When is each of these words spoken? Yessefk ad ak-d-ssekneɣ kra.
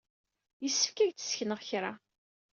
Yessefk 0.63 0.97
ad 0.99 1.09
ak-d-ssekneɣ 1.09 1.59
kra. 1.67 1.91